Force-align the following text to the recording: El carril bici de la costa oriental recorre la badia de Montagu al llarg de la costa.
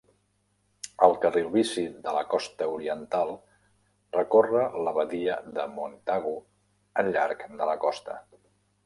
El 1.07 1.11
carril 1.25 1.49
bici 1.55 1.83
de 2.05 2.13
la 2.15 2.23
costa 2.31 2.69
oriental 2.77 3.33
recorre 4.17 4.63
la 4.87 4.95
badia 4.97 5.37
de 5.59 5.67
Montagu 5.77 6.35
al 7.03 7.11
llarg 7.19 7.47
de 7.61 7.69
la 7.73 7.77
costa. 7.85 8.19